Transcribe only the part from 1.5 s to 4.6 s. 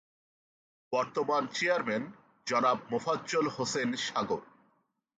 chairman- জনাব মোফাজ্জল হোসেন সাগর